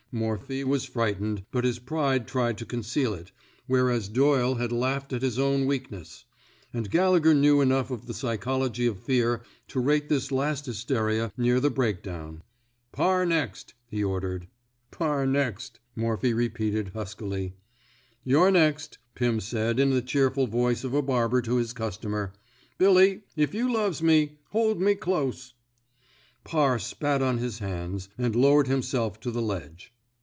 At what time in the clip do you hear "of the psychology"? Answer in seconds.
7.91-8.85